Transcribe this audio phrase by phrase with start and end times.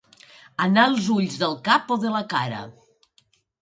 [0.65, 2.67] Anar als ulls del cap o de la cara.